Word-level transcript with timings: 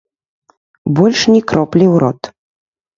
Больш 1.01 1.19
ні 1.35 1.41
кроплі 1.55 1.85
ў 1.93 2.05
рот. 2.09 2.21